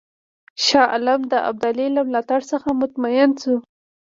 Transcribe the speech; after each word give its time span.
شاه 0.65 0.87
عالم 0.93 1.21
د 1.31 1.33
ابدالي 1.49 1.87
له 1.95 2.01
ملاتړ 2.07 2.41
څخه 2.51 2.69
مطمئن 2.81 3.29
شو. 3.41 3.55